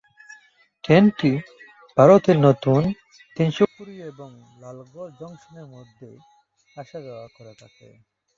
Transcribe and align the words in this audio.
ট্রেনটি 0.83 1.31
ভারতের 1.97 2.37
নতুন 2.39 2.81
তিনসুকিয়া 3.37 4.05
এবং 4.05 4.29
লালগড় 4.61 5.11
জংশনের 5.19 5.67
মধ্যে 5.75 6.09
আসা 6.71 6.97
যাওয়া 7.01 7.27
করে 7.35 7.53
থাকে। 7.61 7.87